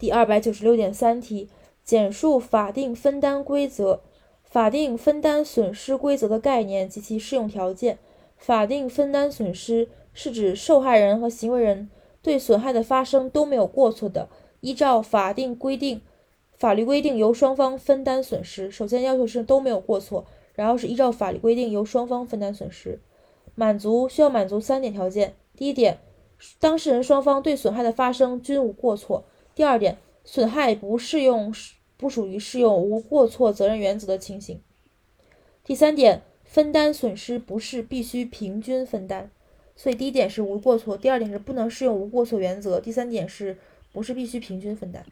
[0.00, 1.50] 第二百九十六点三题，
[1.84, 4.00] 简述法定分担规则、
[4.42, 7.98] 法定分担损失规则的概念及其适用条件。
[8.38, 11.90] 法定分担损失是指受害人和行为人
[12.22, 16.00] 对损害的发生都没有过错的，依照法定规定、
[16.56, 18.70] 法律规定由双方分担损失。
[18.70, 20.24] 首先要求是都没有过错，
[20.54, 23.02] 然后是依照法律规定由双方分担损失。
[23.54, 25.98] 满足需要满足三点条件：第一点，
[26.58, 29.24] 当事人双方对损害的发生均无过错；
[29.60, 31.54] 第二点，损害不适用
[31.98, 34.56] 不属于适用无过错责任原则的情形；
[35.62, 39.30] 第三点，分担损失不是必须平均分担。
[39.76, 43.58] 所以第一点是无过错，第二点是不能适用无过错原则，第三点是
[43.92, 45.04] 不是必须平均分担。